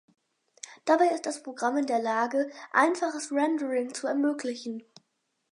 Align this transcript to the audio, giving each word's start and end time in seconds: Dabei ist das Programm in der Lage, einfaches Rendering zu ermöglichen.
Dabei 0.85 1.09
ist 1.13 1.27
das 1.27 1.43
Programm 1.43 1.77
in 1.77 1.85
der 1.85 2.01
Lage, 2.01 2.49
einfaches 2.71 3.31
Rendering 3.31 3.93
zu 3.93 4.07
ermöglichen. 4.07 4.81